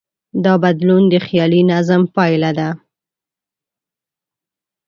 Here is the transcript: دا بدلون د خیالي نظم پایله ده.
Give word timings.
دا 0.43 0.53
بدلون 0.63 1.03
د 1.09 1.15
خیالي 1.27 1.61
نظم 1.71 2.01
پایله 2.15 2.51
ده. 2.59 2.69